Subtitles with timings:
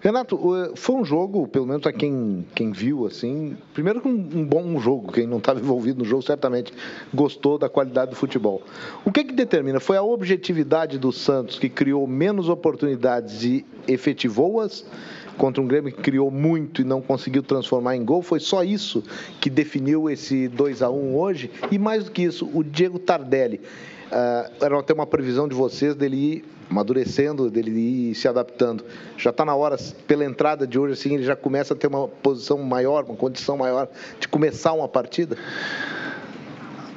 [0.00, 0.38] Renato,
[0.76, 5.12] foi um jogo, pelo menos a quem, quem viu, assim, primeiro um, um bom jogo,
[5.12, 6.72] quem não estava envolvido no jogo certamente
[7.12, 8.62] gostou da qualidade do futebol.
[9.04, 9.78] O que que determina?
[9.78, 14.86] Foi a objetividade do Santos que criou menos oportunidades e efetivou-as
[15.36, 18.22] contra um Grêmio que criou muito e não conseguiu transformar em gol?
[18.22, 19.04] Foi só isso
[19.38, 21.50] que definiu esse 2 a 1 hoje?
[21.70, 23.60] E mais do que isso, o Diego Tardelli,
[24.10, 27.70] uh, era até uma previsão de vocês dele ir amadurecendo, dele
[28.10, 28.84] ir se adaptando.
[29.18, 29.76] Já está na hora,
[30.06, 33.56] pela entrada de hoje, assim, ele já começa a ter uma posição maior, uma condição
[33.56, 33.88] maior
[34.20, 35.36] de começar uma partida?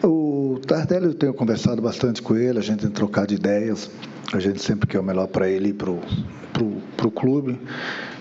[0.03, 3.89] O Tardelli, eu tenho conversado bastante com ele, a gente tem trocado ideias,
[4.34, 7.59] a gente sempre quer o melhor para ele e para o clube.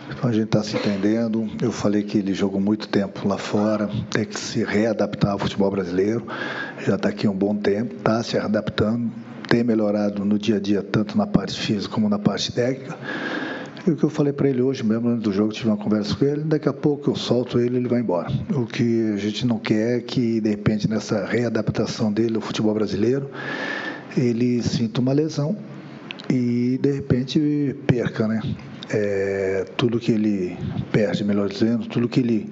[0.08, 1.48] Então a gente está se entendendo.
[1.60, 5.70] Eu falei que ele jogou muito tempo lá fora, tem que se readaptar ao futebol
[5.70, 6.27] brasileiro.
[6.80, 9.10] Já está aqui um bom tempo, está se adaptando,
[9.52, 12.97] tem melhorado no dia a dia, tanto na parte física como na parte técnica.
[13.87, 16.16] E o que eu falei para ele hoje mesmo, antes do jogo, tive uma conversa
[16.16, 18.33] com ele, daqui a pouco eu solto ele ele vai embora.
[18.55, 22.72] O que a gente não quer é que, de repente, nessa readaptação dele ao futebol
[22.72, 23.28] brasileiro,
[24.17, 25.55] ele sinta uma lesão
[26.31, 28.41] e, de repente, perca, né?
[28.91, 30.56] É, tudo que ele
[30.91, 32.50] perde, melhor dizendo, tudo que ele,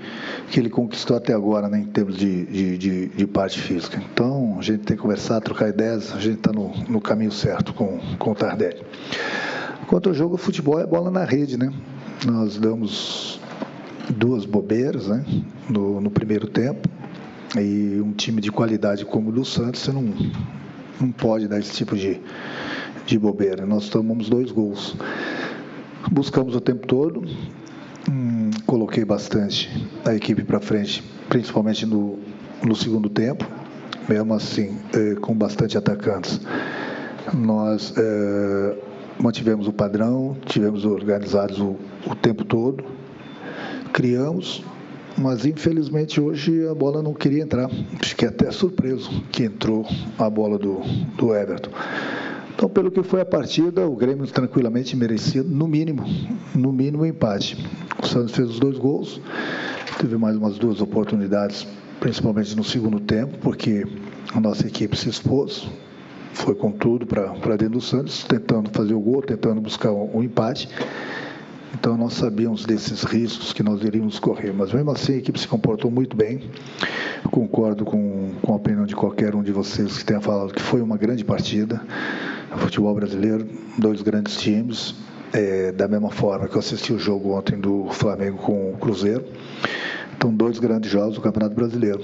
[0.50, 4.02] que ele conquistou até agora né, em termos de, de, de, de parte física.
[4.12, 7.74] Então, a gente tem que conversar, trocar ideias, a gente está no, no caminho certo
[7.74, 8.82] com, com o Tardelli.
[9.86, 11.72] Quanto ao jogo, futebol é bola na rede, né?
[12.24, 13.40] Nós damos
[14.08, 15.24] duas bobeiras né,
[15.68, 16.88] no, no primeiro tempo
[17.56, 20.14] e um time de qualidade como o do Santos, você não,
[21.00, 22.20] não pode dar esse tipo de,
[23.06, 23.66] de bobeira.
[23.66, 24.96] Nós tomamos dois gols.
[26.10, 27.22] Buscamos o tempo todo,
[28.10, 29.70] hum, coloquei bastante
[30.04, 32.18] a equipe para frente, principalmente no,
[32.64, 33.46] no segundo tempo,
[34.08, 36.40] mesmo assim, eh, com bastante atacantes.
[37.32, 38.76] Nós eh,
[39.20, 42.82] mantivemos o padrão, tivemos organizados o, o tempo todo,
[43.92, 44.64] criamos,
[45.16, 47.70] mas infelizmente hoje a bola não queria entrar.
[48.02, 49.86] Fiquei até surpreso que entrou
[50.18, 50.80] a bola do,
[51.16, 51.70] do Everton.
[52.60, 56.04] Então, pelo que foi a partida, o Grêmio tranquilamente merecia, no mínimo,
[56.54, 57.56] no mínimo, empate.
[58.02, 59.18] O Santos fez os dois gols,
[59.98, 61.66] teve mais umas duas oportunidades,
[62.00, 63.86] principalmente no segundo tempo, porque
[64.34, 65.70] a nossa equipe se expôs,
[66.34, 70.22] foi com tudo para dentro do Santos, tentando fazer o gol, tentando buscar um, um
[70.22, 70.68] empate.
[71.72, 75.48] Então nós sabíamos desses riscos que nós iríamos correr, mas mesmo assim a equipe se
[75.48, 76.50] comportou muito bem.
[77.30, 80.82] Concordo com, com a opinião de qualquer um de vocês que tenha falado que foi
[80.82, 81.80] uma grande partida
[82.58, 83.46] futebol brasileiro,
[83.78, 84.94] dois grandes times,
[85.32, 89.24] é, da mesma forma que eu assisti o jogo ontem do Flamengo com o Cruzeiro.
[90.16, 92.00] Então, dois grandes jogos do Campeonato Brasileiro.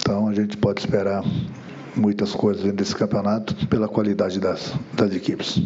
[0.00, 1.22] Então, a gente pode esperar
[1.96, 5.62] muitas coisas dentro desse campeonato pela qualidade das, das equipes.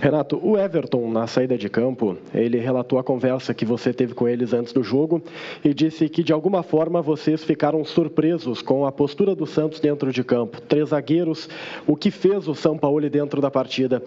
[0.00, 4.28] Renato, o Everton, na saída de campo, ele relatou a conversa que você teve com
[4.28, 5.20] eles antes do jogo
[5.64, 10.12] e disse que, de alguma forma, vocês ficaram surpresos com a postura do Santos dentro
[10.12, 10.60] de campo.
[10.60, 11.48] Três zagueiros,
[11.84, 14.00] o que fez o São Paulo dentro da partida.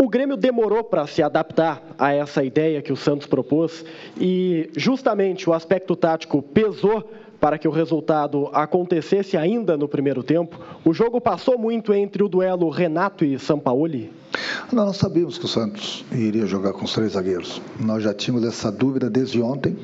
[0.00, 3.84] O Grêmio demorou para se adaptar a essa ideia que o Santos propôs
[4.20, 10.58] e, justamente, o aspecto tático pesou para que o resultado acontecesse ainda no primeiro tempo.
[10.84, 14.21] O jogo passou muito entre o duelo Renato e Sampaoli?
[14.72, 17.60] Não, nós sabíamos que o Santos iria jogar com os três zagueiros.
[17.78, 19.76] Nós já tínhamos essa dúvida desde ontem.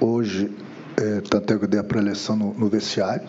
[0.00, 0.50] Hoje,
[0.96, 3.26] é, tanto é que eu dei a preleção no, no vestiário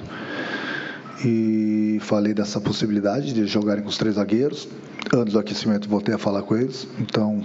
[1.24, 4.68] e falei dessa possibilidade de jogarem com os três zagueiros.
[5.14, 6.88] Antes do aquecimento, voltei a falar com eles.
[7.00, 7.42] Então,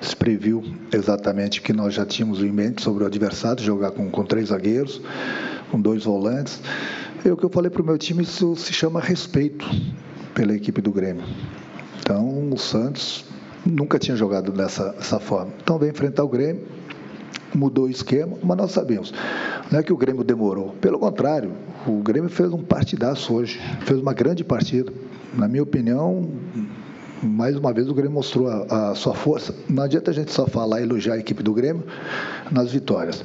[0.00, 0.62] se previu
[0.92, 5.00] exatamente que nós já tínhamos em mente sobre o adversário, jogar com, com três zagueiros,
[5.70, 6.60] com dois volantes.
[7.24, 9.66] E o que eu falei para o meu time, isso se chama respeito
[10.34, 11.24] pela equipe do Grêmio.
[12.02, 13.24] Então, o Santos
[13.64, 15.52] nunca tinha jogado dessa, dessa forma.
[15.62, 16.66] Então, vem enfrentar o Grêmio,
[17.54, 19.14] mudou o esquema, mas nós sabemos.
[19.70, 20.70] Não é que o Grêmio demorou.
[20.80, 21.52] Pelo contrário,
[21.86, 24.92] o Grêmio fez um partidaço hoje, fez uma grande partida.
[25.32, 26.28] Na minha opinião,
[27.22, 29.54] mais uma vez o Grêmio mostrou a, a, sua força.
[29.68, 31.84] Não adianta a gente só falar elogiar a equipe do Grêmio
[32.50, 33.24] nas vitórias.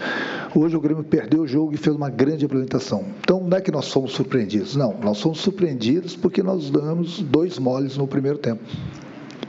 [0.60, 3.06] Hoje o Grêmio perdeu o jogo e fez uma grande apresentação.
[3.20, 4.92] Então não é que nós fomos surpreendidos, não.
[5.04, 8.64] Nós fomos surpreendidos porque nós damos dois moles no primeiro tempo.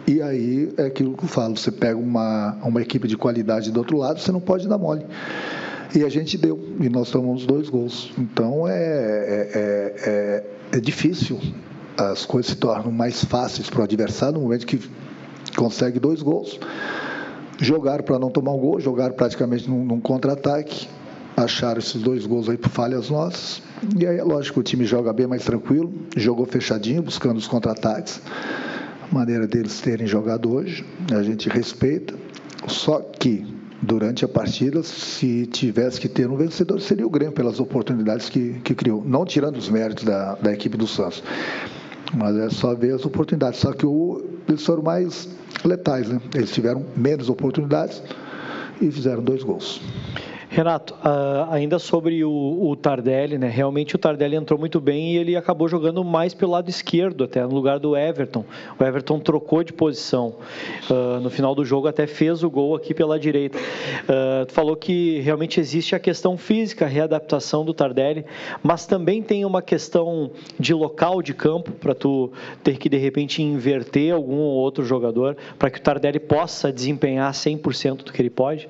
[0.06, 3.78] E aí é aquilo que eu falo: você pega uma, uma equipe de qualidade do
[3.78, 5.06] outro lado, você não pode dar mole.
[5.96, 8.12] E a gente deu, e nós tomamos dois gols.
[8.18, 10.44] Então é, é, é,
[10.74, 11.40] é, é difícil,
[11.96, 14.78] as coisas se tornam mais fáceis para o adversário no momento que
[15.56, 16.60] consegue dois gols.
[17.58, 20.86] Jogaram para não tomar um gol, jogaram praticamente num, num contra-ataque,
[21.44, 23.62] acharam esses dois gols aí por falhas nossas.
[23.96, 27.46] E aí é lógico que o time joga bem mais tranquilo, jogou fechadinho, buscando os
[27.46, 28.20] contra-ataques.
[29.10, 32.14] Maneira deles terem jogado hoje, a gente respeita.
[32.66, 33.46] Só que
[33.80, 38.60] durante a partida, se tivesse que ter um vencedor, seria o Grêmio, pelas oportunidades que,
[38.64, 39.02] que criou.
[39.04, 41.22] Não tirando os méritos da, da equipe do Santos.
[42.14, 43.60] Mas é só ver as oportunidades.
[43.60, 45.28] Só que o, eles foram mais
[45.64, 46.20] letais, né?
[46.34, 48.02] Eles tiveram menos oportunidades
[48.80, 49.80] e fizeram dois gols.
[50.50, 53.48] Renato, uh, ainda sobre o, o, Tardelli, né?
[53.48, 57.42] Realmente o Tardelli entrou muito bem e ele acabou jogando mais pelo lado esquerdo, até
[57.42, 58.44] no lugar do Everton.
[58.78, 60.36] O Everton trocou de posição.
[60.90, 63.58] Uh, no final do jogo até fez o gol aqui pela direita.
[63.58, 68.24] Uh, tu falou que realmente existe a questão física, a readaptação do Tardelli,
[68.62, 72.32] mas também tem uma questão de local de campo para tu
[72.64, 78.04] ter que de repente inverter algum outro jogador para que o Tardelli possa desempenhar 100%
[78.04, 78.66] do que ele pode.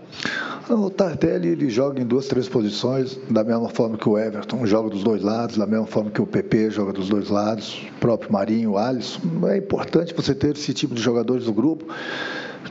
[0.70, 4.90] O Tardelli ele joga em duas, três posições, da mesma forma que o Everton joga
[4.90, 8.30] dos dois lados, da mesma forma que o PP joga dos dois lados, o próprio
[8.30, 9.20] Marinho, o Alisson.
[9.48, 11.86] É importante você ter esse tipo de jogadores no grupo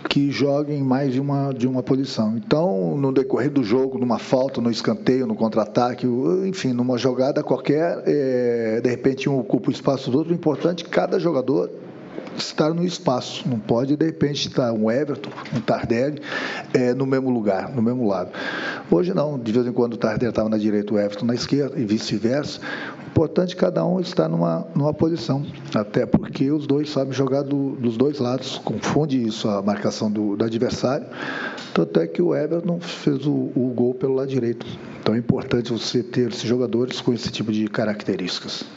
[0.10, 2.38] que joguem mais de uma, de uma posição.
[2.38, 6.06] Então, no decorrer do jogo, numa falta, no escanteio, no contra-ataque,
[6.46, 10.84] enfim, numa jogada qualquer, é, de repente um ocupa o espaço do outro, o importante
[10.84, 11.72] é que cada jogador
[12.38, 13.48] estar no espaço.
[13.48, 16.22] Não pode, de repente, estar um Everton, um Tardelli
[16.74, 18.32] é, no mesmo lugar, no mesmo lado.
[18.90, 21.80] Hoje não, de vez em quando o Tardelli estava na direita, o Everton na esquerda
[21.80, 22.60] e vice-versa.
[23.08, 25.44] Importante é cada um estar numa, numa posição,
[25.74, 30.36] até porque os dois sabem jogar do, dos dois lados, confunde isso a marcação do,
[30.36, 31.08] do adversário.
[31.74, 34.66] Tanto é que o Everton fez o, o gol pelo lado direito.
[35.00, 38.77] Então é importante você ter esses jogadores com esse tipo de características.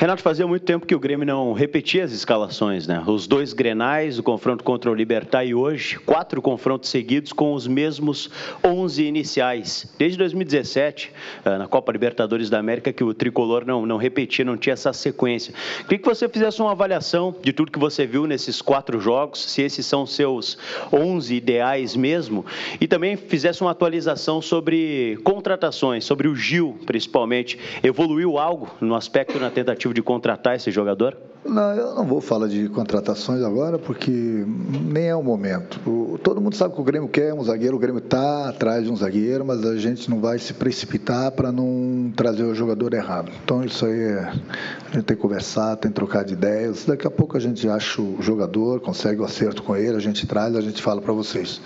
[0.00, 3.04] Renato, fazia muito tempo que o Grêmio não repetia as escalações, né?
[3.06, 7.66] Os dois grenais, o confronto contra o Libertar e hoje, quatro confrontos seguidos com os
[7.66, 8.30] mesmos
[8.64, 9.92] 11 iniciais.
[9.98, 11.12] Desde 2017,
[11.44, 14.90] eh, na Copa Libertadores da América, que o tricolor não, não repetia, não tinha essa
[14.94, 15.52] sequência.
[15.82, 19.60] Queria que você fizesse uma avaliação de tudo que você viu nesses quatro jogos, se
[19.60, 20.56] esses são seus
[20.90, 22.46] 11 ideais mesmo,
[22.80, 27.58] e também fizesse uma atualização sobre contratações, sobre o Gil, principalmente.
[27.82, 31.16] Evoluiu algo no aspecto na tentativa de contratar esse jogador?
[31.44, 35.80] Não, eu não vou falar de contratações agora, porque nem é o momento.
[35.88, 38.92] O, todo mundo sabe que o Grêmio quer um zagueiro, o Grêmio está atrás de
[38.92, 43.32] um zagueiro, mas a gente não vai se precipitar para não trazer o jogador errado.
[43.42, 46.84] Então isso aí é, a gente tem que conversar, tem que trocar de ideias.
[46.84, 50.26] Daqui a pouco a gente acha o jogador, consegue o acerto com ele, a gente
[50.26, 51.60] traz, a gente fala para vocês.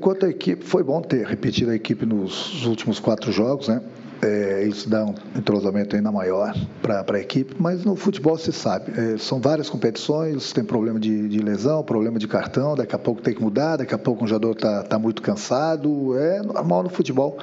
[0.00, 3.80] Quanto à equipe, foi bom ter repetido a equipe nos últimos quatro jogos, né?
[4.22, 8.92] É, isso dá um entrosamento ainda maior para a equipe, mas no futebol você sabe,
[8.94, 13.22] é, são várias competições, tem problema de, de, lesão, problema de cartão, daqui a pouco
[13.22, 16.90] tem que mudar, daqui a pouco um jogador está tá muito cansado, é normal no
[16.90, 17.38] futebol.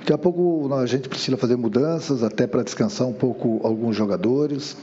[0.00, 4.76] Daqui a pouco a gente precisa fazer mudanças, até para descansar um pouco alguns jogadores.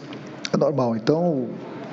[0.54, 0.96] É normal.
[0.96, 1.50] Então,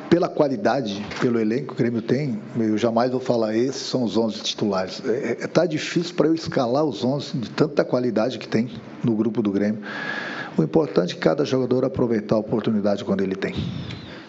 [0.09, 4.17] pela qualidade, pelo elenco que o Grêmio tem, eu jamais vou falar esses são os
[4.17, 4.99] 11 titulares.
[4.99, 8.71] Está é, é tá difícil para eu escalar os 11 de tanta qualidade que tem
[9.03, 9.83] no grupo do Grêmio.
[10.57, 13.55] O importante é cada jogador aproveitar a oportunidade quando ele tem.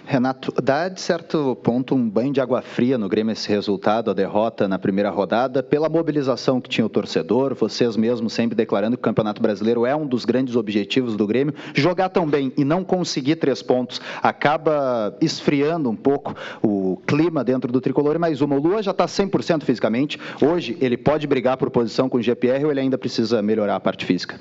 [0.10, 4.14] Renato, dá de certo ponto um banho de água fria no Grêmio esse resultado, a
[4.14, 9.02] derrota na primeira rodada, pela mobilização que tinha o torcedor, vocês mesmos sempre declarando que
[9.02, 11.54] o Campeonato Brasileiro é um dos grandes objetivos do Grêmio.
[11.74, 16.34] Jogar tão bem e não conseguir três pontos acaba esfriando um pouco
[16.64, 18.18] o clima dentro do tricolor.
[18.18, 20.18] Mas o Lua já está 100% fisicamente.
[20.42, 23.80] Hoje ele pode brigar por posição com o GPR ou ele ainda precisa melhorar a
[23.82, 24.40] parte física?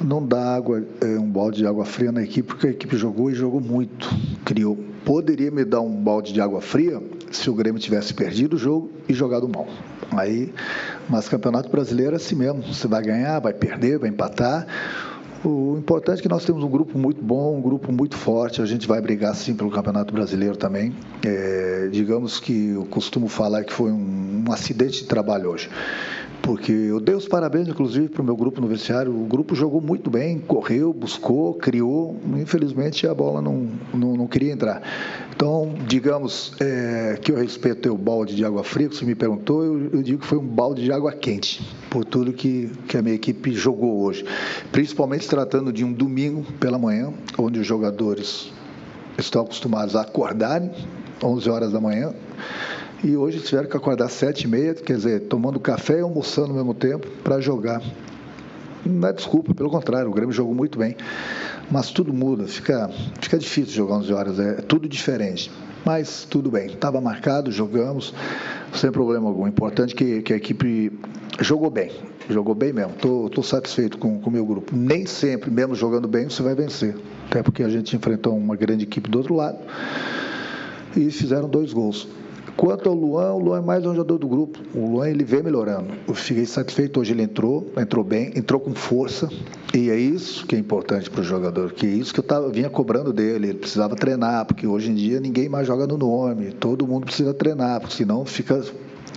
[0.00, 3.30] Não dá água, é, um balde de água fria na equipe, porque a equipe jogou
[3.30, 4.08] e jogou muito.
[4.44, 4.76] Criou.
[5.04, 8.90] Poderia me dar um balde de água fria se o Grêmio tivesse perdido o jogo
[9.08, 9.66] e jogado mal.
[10.12, 10.52] Aí,
[11.08, 12.62] mas campeonato brasileiro é assim mesmo.
[12.62, 14.66] Você vai ganhar, vai perder, vai empatar.
[15.44, 18.62] O importante é que nós temos um grupo muito bom, um grupo muito forte.
[18.62, 20.94] A gente vai brigar sim pelo Campeonato Brasileiro também.
[21.22, 25.68] É, digamos que eu costumo falar que foi um, um acidente de trabalho hoje
[26.44, 29.10] porque eu dei os parabéns, inclusive, para o meu grupo no vestiário.
[29.10, 32.16] O grupo jogou muito bem, correu, buscou, criou.
[32.36, 34.82] Infelizmente, a bola não, não, não queria entrar.
[35.34, 39.64] Então, digamos é, que eu respeito o balde de água fria, que você me perguntou,
[39.64, 43.02] eu, eu, digo que foi um balde de água quente, por tudo que, que a
[43.02, 44.24] minha equipe jogou hoje.
[44.70, 48.52] Principalmente tratando de um domingo pela manhã, onde os jogadores
[49.16, 50.70] estão acostumados a acordarem
[51.22, 52.12] 11 horas da manhã
[53.04, 56.54] e hoje tiveram que acordar sete e meia, quer dizer, tomando café e almoçando ao
[56.54, 57.82] mesmo tempo para jogar.
[58.84, 60.96] Não é desculpa, pelo contrário, o Grêmio jogou muito bem.
[61.70, 65.50] Mas tudo muda, fica, fica difícil jogar 11 horas, é, é tudo diferente.
[65.84, 68.14] Mas tudo bem, estava marcado, jogamos,
[68.72, 69.46] sem problema algum.
[69.46, 70.90] Importante que, que a equipe
[71.40, 71.92] jogou bem,
[72.30, 72.94] jogou bem mesmo.
[72.94, 74.74] Estou satisfeito com o meu grupo.
[74.74, 76.96] Nem sempre, mesmo jogando bem, você vai vencer.
[77.26, 79.58] Até porque a gente enfrentou uma grande equipe do outro lado
[80.96, 82.08] e fizeram dois gols
[82.56, 84.60] Quanto ao Luan, o Luan é mais um jogador do grupo.
[84.74, 85.88] O Luan ele vem melhorando.
[86.06, 89.28] Eu fiquei satisfeito hoje ele entrou, entrou bem, entrou com força.
[89.74, 92.48] E é isso que é importante para o jogador, que é isso que eu tava,
[92.50, 93.48] vinha cobrando dele.
[93.48, 96.52] Ele precisava treinar, porque hoje em dia ninguém mais joga no nome.
[96.52, 98.62] Todo mundo precisa treinar, porque senão fica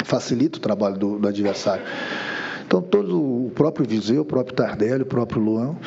[0.03, 1.83] facilita o trabalho do, do adversário.
[2.67, 5.77] Então, todo o próprio Viseu, o próprio Tardelli, o próprio Luan,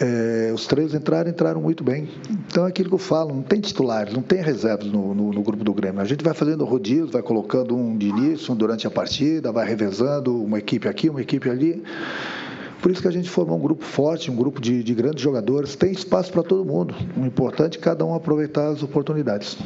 [0.00, 2.08] é, os três entraram, entraram muito bem.
[2.30, 5.42] Então, é aquilo que eu falo, não tem titulares, não tem reservas no, no, no
[5.42, 6.00] grupo do Grêmio.
[6.00, 9.66] A gente vai fazendo rodízio, vai colocando um de início, um durante a partida, vai
[9.66, 11.82] revezando uma equipe aqui, uma equipe ali.
[12.80, 15.76] Por isso que a gente formou um grupo forte, um grupo de, de grandes jogadores.
[15.76, 16.94] Tem espaço para todo mundo.
[17.16, 19.58] O importante é cada um aproveitar as oportunidades.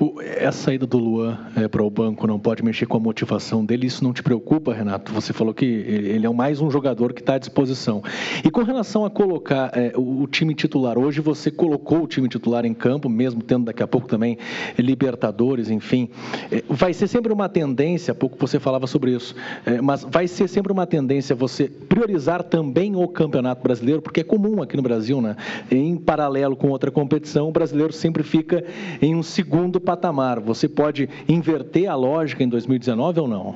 [0.00, 3.64] O, essa saída do Luan é, para o banco não pode mexer com a motivação
[3.64, 3.86] dele.
[3.86, 5.12] Isso não te preocupa, Renato?
[5.12, 8.02] Você falou que ele é mais um jogador que está à disposição.
[8.44, 12.28] E com relação a colocar é, o, o, time titular, hoje você colocou o time
[12.28, 14.36] titular em campo, mesmo tendo daqui a pouco também
[14.76, 16.10] Libertadores, enfim.
[16.50, 19.34] É, vai ser sempre uma tendência, há pouco você falava sobre isso,
[19.82, 24.62] mas vai ser sempre uma tendência você priorizar também o Campeonato Brasileiro, porque é comum
[24.62, 25.36] aqui no Brasil, né?
[25.70, 28.64] Em paralelo com outra competição, o brasileiro sempre fica
[29.00, 30.40] em um segundo patamar.
[30.40, 33.54] Você pode inverter a lógica em 2019 ou não?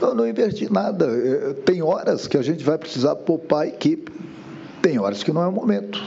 [0.00, 1.06] Não, não inverti nada.
[1.06, 4.12] É, tem horas que a gente vai precisar poupar a equipe.
[4.82, 6.02] Tem horas que não é o momento.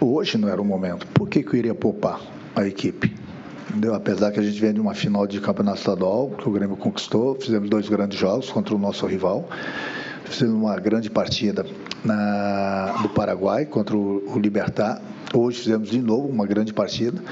[0.00, 1.06] Hoje não era o momento.
[1.08, 2.20] Por que, que eu iria poupar
[2.54, 3.12] a equipe?
[3.68, 3.94] Entendeu?
[3.94, 7.34] Apesar que a gente vem de uma final de campeonato estadual, que o Grêmio conquistou,
[7.34, 9.48] fizemos dois grandes jogos contra o nosso rival.
[10.28, 11.64] Fizemos uma grande partida
[12.04, 15.00] na, do Paraguai contra o, o Libertar.
[15.34, 17.22] Hoje fizemos de novo uma grande partida.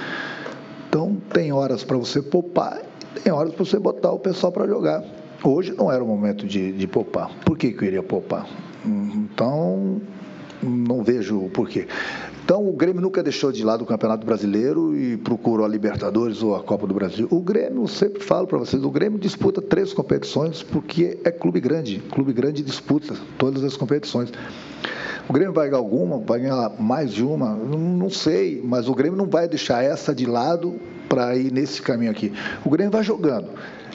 [0.88, 2.80] Então, tem horas para você poupar,
[3.22, 5.02] tem horas para você botar o pessoal para jogar.
[5.42, 7.30] Hoje não era o momento de, de poupar.
[7.44, 8.46] Por que, que eu iria poupar?
[8.84, 10.00] Então,
[10.62, 11.86] não vejo o porquê.
[12.44, 16.54] Então, o Grêmio nunca deixou de lado o Campeonato Brasileiro e procurou a Libertadores ou
[16.54, 17.26] a Copa do Brasil.
[17.30, 22.00] O Grêmio, sempre falo para vocês, o Grêmio disputa três competições porque é clube grande.
[22.10, 24.30] Clube grande disputa todas as competições.
[25.26, 29.16] O Grêmio vai ganhar alguma, vai ganhar mais de uma, não sei, mas o Grêmio
[29.16, 30.78] não vai deixar essa de lado
[31.14, 32.33] para ir nesse caminho aqui.
[32.64, 33.49] O Grêmio vai jogando.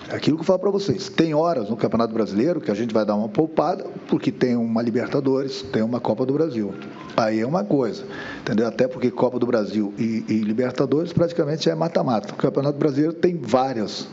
[0.10, 2.94] É aquilo que eu falo para vocês, tem horas no Campeonato Brasileiro que a gente
[2.94, 6.74] vai dar uma poupada, porque tem uma Libertadores, tem uma Copa do Brasil.
[7.18, 8.06] Aí é uma coisa,
[8.40, 8.66] entendeu?
[8.66, 12.34] Até porque Copa do Brasil e, e Libertadores praticamente é mata-mata.
[12.34, 14.08] O Campeonato Brasileiro tem várias.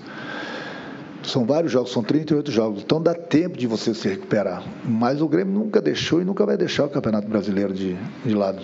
[1.27, 4.63] São vários jogos, são 38 jogos, então dá tempo de você se recuperar.
[4.85, 8.63] Mas o Grêmio nunca deixou e nunca vai deixar o Campeonato Brasileiro de, de lado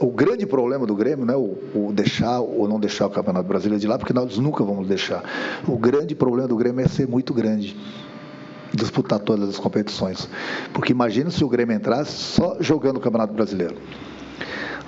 [0.00, 3.48] o grande problema do Grêmio não é o, o, deixar ou não deixar o Campeonato
[3.48, 5.22] Brasileiro de lá, porque nós nunca vamos deixar.
[5.66, 7.76] O grande problema do Grêmio é ser muito grande.
[8.72, 10.28] Disputar todas as competições.
[10.72, 13.76] Porque imagina se o Grêmio entrasse só jogando o Campeonato Brasileiro.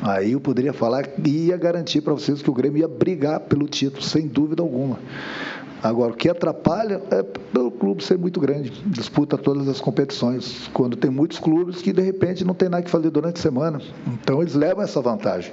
[0.02, 3.66] Aí eu poderia falar e ia garantir para vocês que o Grêmio ia brigar pelo
[3.66, 4.98] título, sem dúvida alguma.
[5.82, 10.96] Agora, o que atrapalha é pelo clube ser muito grande, disputa todas as competições, quando
[10.96, 13.80] tem muitos clubes que de repente não tem nada que fazer durante a semana.
[14.06, 15.52] Então eles levam essa vantagem.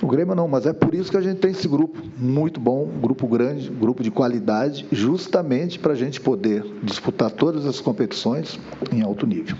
[0.00, 2.86] O Grêmio não, mas é por isso que a gente tem esse grupo muito bom,
[2.86, 8.60] grupo grande, grupo de qualidade, justamente para a gente poder disputar todas as competições
[8.92, 9.56] em alto nível.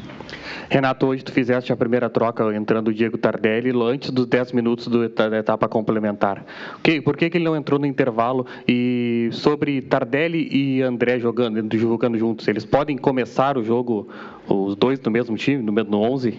[0.70, 4.86] Renato, hoje tu fizeste a primeira troca entrando o Diego Tardelli antes dos 10 minutos
[4.86, 6.44] do, da etapa complementar.
[6.78, 8.46] Okay, por que, que ele não entrou no intervalo?
[8.66, 14.08] E sobre Tardelli e André jogando, jogando juntos, eles podem começar o jogo,
[14.46, 16.38] os dois no mesmo time, no mesmo 11?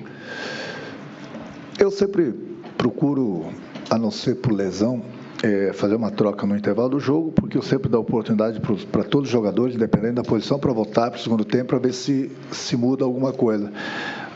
[1.79, 2.34] Eu sempre
[2.77, 3.48] procuro
[3.89, 5.01] a não ser por lesão,
[5.41, 8.60] é, fazer uma troca no intervalo do jogo, porque eu sempre dou oportunidade
[8.91, 11.93] para todos os jogadores, independente da posição, para voltar para o segundo tempo, para ver
[11.93, 13.72] se, se muda alguma coisa.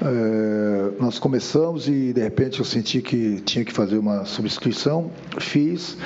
[0.02, 5.98] É, nós começamos e, de repente, eu senti que tinha que fazer uma substituição, fiz.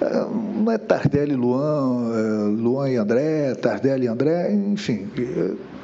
[0.00, 5.08] É, não é Tardelli e Luan, é, Luan e André, Tardelli e André, enfim.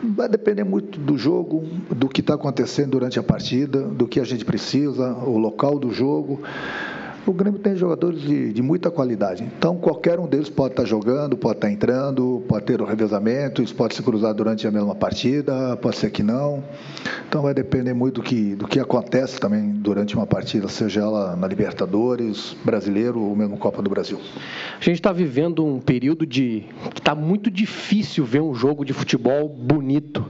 [0.03, 4.25] Vai depender muito do jogo, do que está acontecendo durante a partida, do que a
[4.25, 6.43] gente precisa, o local do jogo.
[7.27, 9.43] O Grêmio tem jogadores de, de, muita qualidade.
[9.43, 13.75] Então, qualquer um deles pode estar jogando, pode estar entrando, pode ter o revezamento, isso
[13.75, 16.63] pode se cruzar durante a mesma partida, pode ser que não.
[17.29, 21.35] Então, vai depender muito do que, do que acontece também durante uma partida, seja ela
[21.35, 24.21] na Libertadores, Brasileiro ou mesmo Copa do Brasil.
[24.81, 26.65] A gente está vivendo um período de
[26.95, 30.25] que está muito difícil ver um jogo de futebol bonito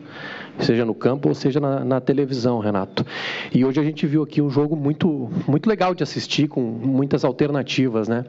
[0.61, 3.05] seja no campo ou seja na, na, televisão, Renato.
[3.53, 7.25] E hoje a gente viu aqui um jogo muito, muito legal de assistir, com muitas
[7.25, 8.25] alternativas, né?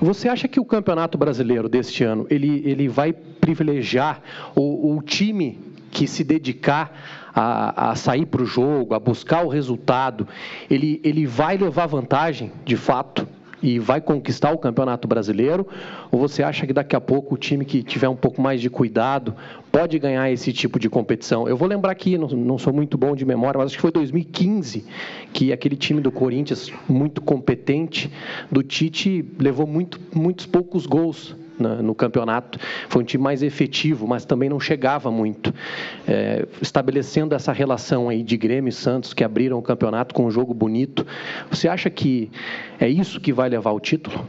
[0.00, 4.20] Você acha que o Campeonato Brasileiro deste ano ele, ele vai privilegiar
[4.54, 5.58] o, o time
[5.90, 6.92] que se dedicar
[7.34, 10.26] a, a sair para o jogo, a buscar o resultado,
[10.70, 13.26] ele, ele vai levar vantagem, de fato?
[13.66, 15.66] E vai conquistar o Campeonato Brasileiro?
[16.12, 18.70] Ou você acha que daqui a pouco o time que tiver um pouco mais de
[18.70, 19.34] cuidado
[19.72, 21.48] pode ganhar esse tipo de competição?
[21.48, 23.90] Eu vou lembrar aqui, não, não sou muito bom de memória, mas acho que foi
[23.90, 24.84] 2015
[25.32, 28.08] que aquele time do Corinthians, muito competente,
[28.50, 32.58] do Tite, levou muito, muitos poucos gols no campeonato.
[32.88, 35.52] Foi um time mais efetivo, mas também não chegava muito.
[36.06, 40.30] É, estabelecendo essa relação aí de Grêmio e Santos, que abriram o campeonato com um
[40.30, 41.06] jogo bonito,
[41.50, 42.30] você acha que
[42.78, 44.26] é isso que vai levar o título?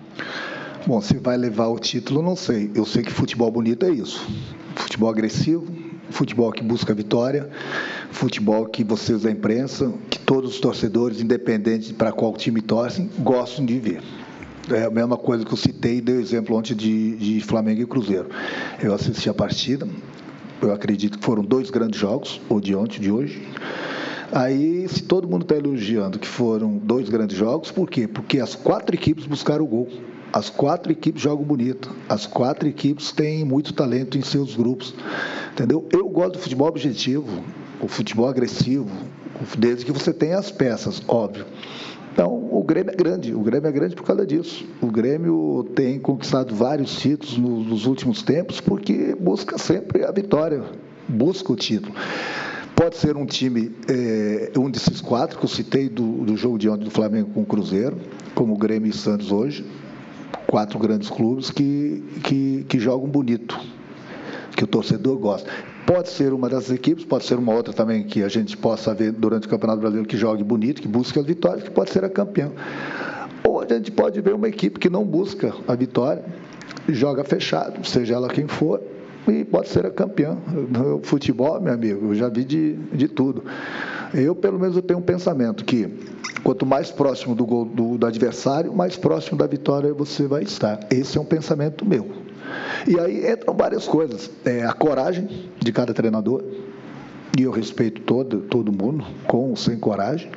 [0.86, 2.72] Bom, se vai levar o título, não sei.
[2.74, 4.25] Eu sei que futebol bonito é isso.
[4.75, 5.67] Futebol agressivo,
[6.10, 7.50] futebol que busca vitória,
[8.12, 13.65] futebol que vocês da imprensa, que todos os torcedores, independente para qual time torcem, gostam
[13.65, 14.01] de ver.
[14.70, 17.86] É a mesma coisa que eu citei dei o exemplo ontem de, de Flamengo e
[17.86, 18.30] Cruzeiro.
[18.84, 19.88] Eu assisti a partida,
[20.62, 23.48] eu acredito que foram dois grandes jogos, ou de ontem, de hoje.
[24.30, 28.10] Aí, se todo mundo está elogiando que foram dois grandes jogos, por quê?
[28.10, 29.88] Porque as quatro equipes buscaram o gol.
[30.34, 31.96] As quatro equipes jogam bonito.
[32.10, 34.94] As quatro equipes têm muito talento em seus grupos.
[35.54, 35.88] Entendeu?
[35.94, 37.42] Eu gosto do futebol objetivo,
[37.80, 38.90] o futebol agressivo,
[39.58, 41.46] desde que você tenha as peças, óbvio.
[42.18, 44.66] Então, o Grêmio é grande, o Grêmio é grande por causa disso.
[44.82, 50.64] O Grêmio tem conquistado vários títulos nos últimos tempos porque busca sempre a vitória,
[51.08, 51.94] busca o título.
[52.76, 56.68] Pode ser um time, é, um desses quatro que eu citei do, do jogo de
[56.68, 58.00] ontem do Flamengo com o Cruzeiro,
[58.34, 59.64] como o Grêmio e Santos hoje,
[60.48, 63.60] quatro grandes clubes que, que, que jogam bonito,
[64.58, 65.48] que o torcedor gosta.
[65.86, 69.12] Pode ser uma dessas equipes, pode ser uma outra também que a gente possa ver
[69.12, 72.10] durante o Campeonato Brasileiro que jogue bonito, que busque as vitórias, que pode ser a
[72.10, 72.52] campeã.
[73.44, 76.26] Ou a gente pode ver uma equipe que não busca a vitória,
[76.90, 78.82] joga fechado, seja ela quem for,
[79.28, 80.36] e pode ser a campeã.
[80.70, 83.44] No futebol, meu amigo, eu já vi de, de tudo.
[84.12, 85.88] Eu, pelo menos, eu tenho um pensamento que
[86.44, 90.80] quanto mais próximo do gol do, do adversário, mais próximo da vitória você vai estar.
[90.90, 92.26] Esse é um pensamento meu.
[92.86, 94.29] E aí entram várias coisas.
[94.46, 96.43] É, a coragem de cada treinador,
[97.38, 100.29] e eu respeito todo, todo mundo, com ou sem coragem.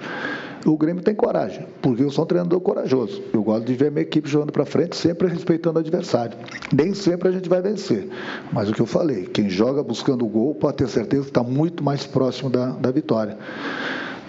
[0.67, 3.23] O Grêmio tem coragem, porque eu sou um treinador corajoso.
[3.33, 6.37] Eu gosto de ver minha equipe jogando para frente, sempre respeitando o adversário.
[6.71, 8.11] Nem sempre a gente vai vencer.
[8.53, 11.43] Mas o que eu falei, quem joga buscando o gol pode ter certeza que está
[11.43, 13.39] muito mais próximo da, da vitória.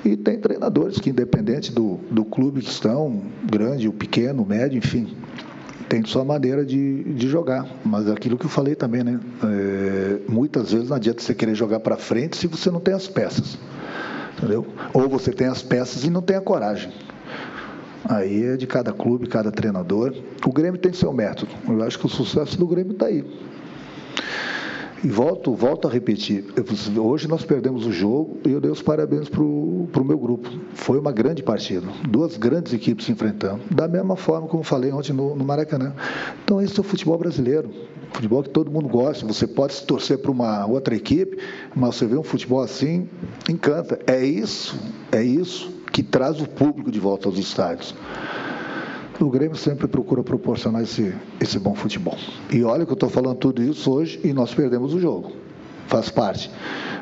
[0.06, 4.78] E tem treinadores que, independente do, do clube que estão, grande, o pequeno, o médio,
[4.78, 5.15] enfim,
[5.91, 7.67] tem sua maneira de, de jogar.
[7.84, 9.19] Mas aquilo que eu falei também, né?
[9.43, 13.10] É, muitas vezes não adianta você querer jogar para frente se você não tem as
[13.10, 13.58] peças.
[14.38, 14.65] Entendeu?
[14.93, 16.93] Ou você tem as peças e não tem a coragem.
[18.06, 20.15] Aí é de cada clube, cada treinador.
[20.45, 21.51] O Grêmio tem seu método.
[21.67, 23.25] Eu acho que o sucesso do Grêmio está aí.
[25.04, 26.46] E volto, volto a repetir,
[26.96, 30.48] hoje nós perdemos o jogo e eu dei os parabéns para o meu grupo.
[30.76, 35.12] Foi uma grande partida, duas grandes equipes se enfrentando, da mesma forma como falei ontem
[35.12, 35.96] no, no Maracanã.
[36.44, 37.72] Então esse é o futebol brasileiro,
[38.14, 39.26] futebol que todo mundo gosta.
[39.26, 41.36] Você pode se torcer para uma outra equipe,
[41.76, 43.10] mas você vê um futebol assim,
[43.50, 43.98] encanta.
[44.06, 44.80] É isso,
[45.12, 47.96] é isso que traz o público de volta aos estádios
[49.24, 52.18] o Grêmio sempre procura proporcionar esse, esse bom futebol.
[52.52, 55.32] E olha que eu estou falando tudo isso hoje e nós perdemos o jogo.
[55.88, 56.50] Faz parte.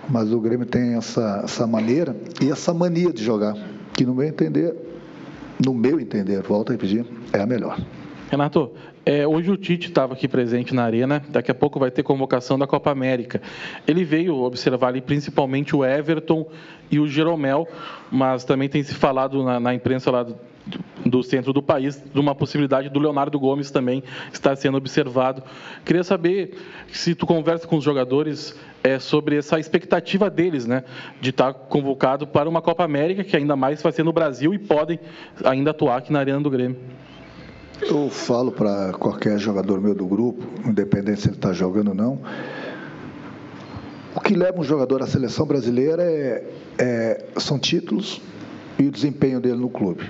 [0.10, 3.56] Mas o Grêmio tem essa, essa maneira e essa mania de jogar,
[3.94, 4.76] que no meu entender,
[5.64, 7.80] no meu entender, volto a repetir, é a melhor.
[8.32, 8.72] Renato,
[9.06, 12.60] é, hoje o Tite estava aqui presente na arena, daqui a pouco vai ter convocação
[12.60, 13.42] da Copa América.
[13.88, 16.48] Ele veio observar ali principalmente o Everton
[16.92, 17.68] e o Jeromel,
[18.12, 20.36] mas também tem se falado na, na imprensa lá do
[21.24, 24.04] centro do país, de uma possibilidade do Leonardo Gomes também
[24.34, 25.44] estar sendo observado.
[25.86, 26.58] Queria saber
[26.92, 30.84] se tu conversa com os jogadores é, sobre essa expectativa deles, né,
[31.22, 34.60] de estar convocado para uma Copa América, que ainda mais vai ser no Brasil e
[34.60, 35.00] podem
[35.44, 36.78] ainda atuar aqui na Arena do Grêmio.
[37.82, 42.20] Eu falo para qualquer jogador meu do grupo, independente se ele está jogando ou não,
[44.16, 46.44] o que leva um jogador à seleção brasileira é,
[46.78, 48.22] é, são títulos
[48.78, 50.04] e o desempenho dele no clube.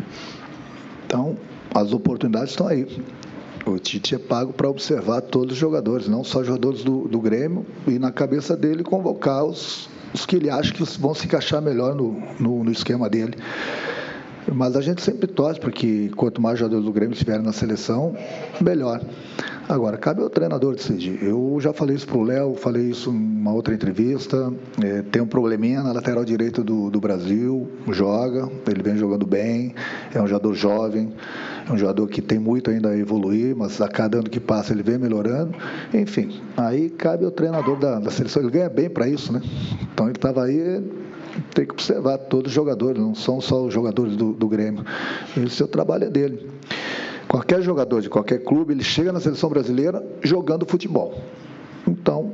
[1.10, 1.36] Então,
[1.74, 2.86] as oportunidades estão aí.
[3.66, 7.66] O Tite é pago para observar todos os jogadores, não só jogadores do, do Grêmio,
[7.88, 11.96] e na cabeça dele convocar os, os que ele acha que vão se encaixar melhor
[11.96, 13.34] no, no, no esquema dele.
[14.54, 18.16] Mas a gente sempre torce para que quanto mais jogadores do Grêmio estiverem na seleção,
[18.62, 19.02] melhor.
[19.70, 21.22] Agora, cabe ao treinador decidir.
[21.22, 24.52] Eu já falei isso para o Léo, falei isso em uma outra entrevista.
[24.84, 29.76] É, tem um probleminha na lateral direita do, do Brasil, joga, ele vem jogando bem,
[30.12, 31.14] é um jogador jovem,
[31.70, 34.74] é um jogador que tem muito ainda a evoluir, mas a cada ano que passa
[34.74, 35.54] ele vem melhorando.
[35.94, 38.42] Enfim, aí cabe ao treinador da, da seleção.
[38.42, 39.40] Ele ganha bem para isso, né?
[39.84, 40.84] Então ele estava aí
[41.54, 44.86] tem que observar todos os jogadores, não são só os jogadores do, do Grêmio.
[45.38, 46.50] Esse é o trabalho dele.
[47.28, 51.22] Qualquer jogador de qualquer clube, ele chega na seleção brasileira jogando futebol.
[51.88, 52.34] Então,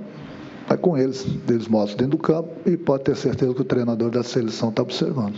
[0.69, 4.09] é com eles, eles mostram dentro do campo e pode ter certeza que o treinador
[4.09, 5.35] da seleção está observando.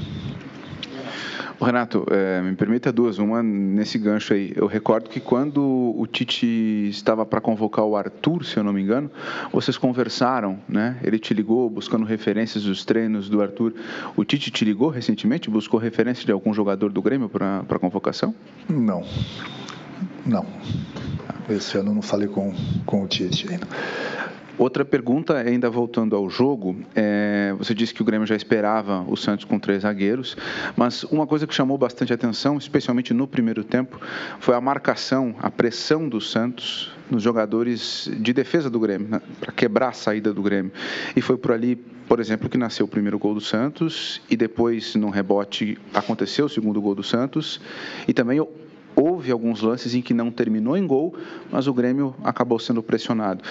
[1.59, 3.17] Renato, é, me permita duas.
[3.19, 4.53] Uma nesse gancho aí.
[4.55, 5.61] Eu recordo que quando
[5.97, 6.45] o Tite
[6.89, 9.11] estava para convocar o Arthur, se eu não me engano,
[9.51, 10.97] vocês conversaram, né?
[11.03, 13.73] Ele te ligou buscando referências dos treinos do Arthur.
[14.15, 15.49] O Tite te ligou recentemente?
[15.49, 18.33] Buscou referência de algum jogador do Grêmio para a convocação?
[18.69, 19.03] Não.
[20.25, 20.45] Não.
[21.49, 22.53] Esse ano eu não falei com,
[22.85, 23.67] com o Tite ainda.
[24.57, 29.15] Outra pergunta, ainda voltando ao jogo, é, você disse que o Grêmio já esperava o
[29.15, 30.35] Santos com três zagueiros,
[30.75, 34.01] mas uma coisa que chamou bastante atenção, especialmente no primeiro tempo,
[34.39, 39.51] foi a marcação, a pressão do Santos nos jogadores de defesa do Grêmio, né, para
[39.51, 40.71] quebrar a saída do Grêmio.
[41.15, 44.95] E foi por ali, por exemplo, que nasceu o primeiro gol do Santos, e depois,
[44.95, 47.61] num rebote, aconteceu o segundo gol do Santos,
[48.07, 48.39] e também
[48.97, 51.15] houve alguns lances em que não terminou em gol,
[51.51, 53.43] mas o Grêmio acabou sendo pressionado.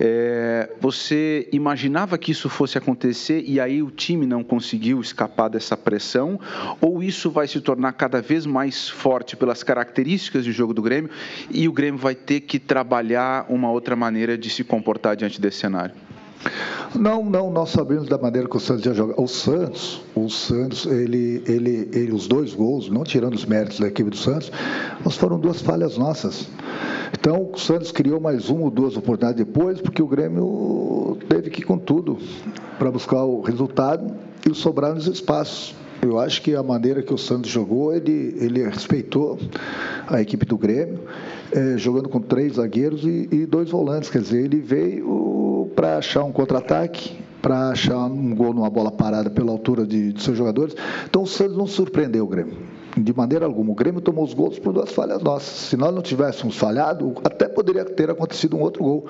[0.00, 5.76] É, você imaginava que isso fosse acontecer e aí o time não conseguiu escapar dessa
[5.76, 6.40] pressão?
[6.80, 11.10] Ou isso vai se tornar cada vez mais forte pelas características de jogo do Grêmio
[11.50, 15.58] e o Grêmio vai ter que trabalhar uma outra maneira de se comportar diante desse
[15.58, 16.03] cenário?
[16.94, 19.20] Não, não, nós sabemos da maneira que o Santos ia jogar.
[19.20, 23.88] O Santos, o Santos, ele, ele, ele, os dois gols, não tirando os méritos da
[23.88, 24.52] equipe do Santos,
[25.04, 26.48] mas foram duas falhas nossas.
[27.12, 31.62] Então, o Santos criou mais uma ou duas oportunidades depois, porque o Grêmio teve que
[31.62, 32.18] ir com tudo
[32.78, 34.14] para buscar o resultado
[34.48, 35.74] e sobrar nos espaços.
[36.02, 39.38] Eu acho que a maneira que o Santos jogou, ele, ele respeitou
[40.06, 41.00] a equipe do Grêmio,
[41.50, 44.10] eh, jogando com três zagueiros e, e dois volantes.
[44.10, 45.43] Quer dizer, ele veio
[45.74, 50.22] para achar um contra-ataque, para achar um gol numa bola parada pela altura de, de
[50.22, 50.74] seus jogadores.
[51.04, 52.56] Então o Santos não surpreendeu o Grêmio.
[52.96, 53.72] De maneira alguma.
[53.72, 55.68] O Grêmio tomou os gols por duas falhas nossas.
[55.68, 59.06] Se nós não tivéssemos falhado, até poderia ter acontecido um outro gol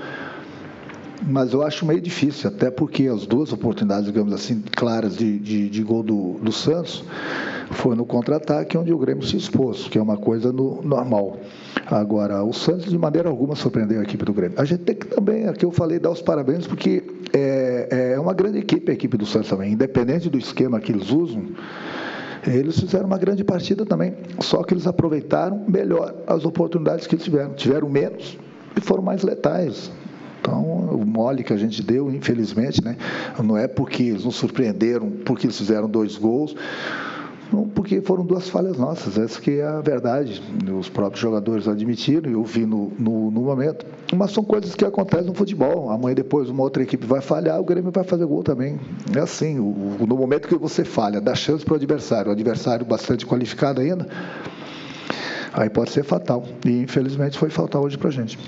[1.26, 5.70] mas eu acho meio difícil, até porque as duas oportunidades, digamos assim, claras de, de,
[5.70, 7.02] de gol do, do Santos
[7.70, 11.38] foi no contra-ataque onde o Grêmio se expôs, que é uma coisa no, normal.
[11.86, 14.58] Agora, o Santos de maneira alguma surpreendeu a equipe do Grêmio.
[14.60, 18.32] A gente tem que também, aqui eu falei, dar os parabéns, porque é, é uma
[18.32, 21.44] grande equipe a equipe do Santos também, independente do esquema que eles usam.
[22.46, 27.24] Eles fizeram uma grande partida também, só que eles aproveitaram melhor as oportunidades que eles
[27.24, 27.54] tiveram.
[27.54, 28.36] Tiveram menos
[28.76, 29.90] e foram mais letais.
[30.40, 32.98] Então, o mole que a gente deu, infelizmente, né,
[33.42, 36.54] não é porque eles nos surpreenderam, porque eles fizeram dois gols,
[37.62, 40.42] porque foram duas falhas nossas, essa que é a verdade.
[40.78, 43.86] Os próprios jogadores admitiram, eu vi no, no, no, momento.
[44.14, 45.90] Mas são coisas que acontecem no futebol.
[45.90, 48.80] Amanhã depois uma outra equipe vai falhar, o Grêmio vai fazer gol também.
[49.14, 52.84] É assim, o, no momento que você falha, dá chance para o adversário, o adversário
[52.84, 54.06] bastante qualificado ainda,
[55.52, 56.44] aí pode ser fatal.
[56.64, 58.38] E infelizmente foi fatal hoje para a gente.